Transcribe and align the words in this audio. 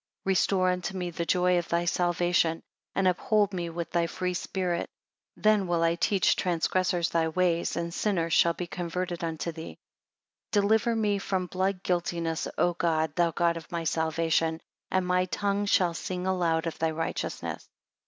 35 0.23 0.27
Restore 0.31 0.69
unto 0.71 0.97
me 0.97 1.11
the 1.11 1.27
joy 1.27 1.59
of 1.59 1.69
thy 1.69 1.85
salvation, 1.85 2.63
and 2.95 3.07
uphold 3.07 3.53
me 3.53 3.69
with 3.69 3.91
thy 3.91 4.07
free 4.07 4.33
spirit. 4.33 4.89
36 5.35 5.43
Then 5.43 5.67
will 5.67 5.83
I 5.83 5.93
teach 5.93 6.35
transgressors 6.35 7.11
thy 7.11 7.27
ways, 7.27 7.75
and 7.75 7.93
sinners 7.93 8.33
shall 8.33 8.53
be 8.53 8.65
converted 8.65 9.23
unto 9.23 9.51
thee. 9.51 9.77
37 10.53 10.63
Deliver 10.67 10.95
me 10.95 11.19
from 11.19 11.45
blood 11.45 11.83
guiltiness, 11.83 12.47
O 12.57 12.73
God, 12.73 13.13
thou 13.15 13.29
God 13.29 13.57
of 13.57 13.71
my 13.71 13.83
salvation; 13.83 14.59
and 14.89 15.05
my 15.05 15.25
tongue 15.25 15.67
shall 15.67 15.93
sing 15.93 16.25
aloud 16.25 16.65
of 16.65 16.79
thy 16.79 16.89
righteousness. 16.89 17.69